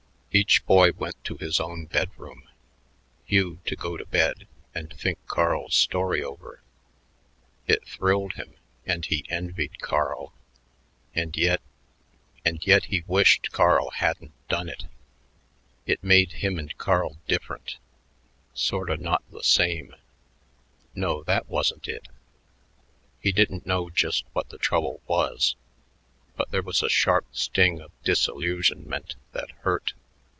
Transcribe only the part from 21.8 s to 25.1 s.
it. He didn't know just what the trouble